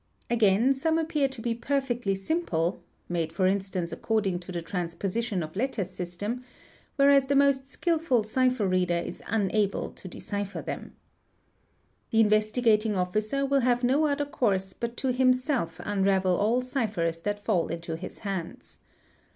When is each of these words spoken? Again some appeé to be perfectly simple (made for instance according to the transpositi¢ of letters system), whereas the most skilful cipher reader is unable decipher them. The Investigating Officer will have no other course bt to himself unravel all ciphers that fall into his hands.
Again 0.31 0.73
some 0.73 0.97
appeé 0.97 1.29
to 1.29 1.41
be 1.43 1.53
perfectly 1.53 2.15
simple 2.15 2.81
(made 3.07 3.31
for 3.31 3.45
instance 3.45 3.91
according 3.91 4.39
to 4.39 4.51
the 4.51 4.63
transpositi¢ 4.63 5.43
of 5.43 5.55
letters 5.55 5.91
system), 5.91 6.43
whereas 6.95 7.27
the 7.27 7.35
most 7.35 7.69
skilful 7.69 8.23
cipher 8.23 8.67
reader 8.67 8.95
is 8.97 9.21
unable 9.27 9.91
decipher 9.91 10.63
them. 10.63 10.95
The 12.09 12.19
Investigating 12.21 12.95
Officer 12.95 13.45
will 13.45 13.59
have 13.59 13.83
no 13.83 14.07
other 14.07 14.25
course 14.25 14.73
bt 14.73 14.95
to 14.95 15.11
himself 15.13 15.79
unravel 15.83 16.35
all 16.35 16.63
ciphers 16.63 17.21
that 17.21 17.45
fall 17.45 17.67
into 17.67 17.95
his 17.95 18.19
hands. 18.25 18.79